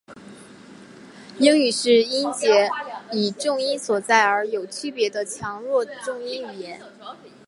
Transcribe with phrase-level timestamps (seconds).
[1.37, 2.67] 英语是音节
[3.11, 6.81] 以重音所在而有区别的强弱重音语言。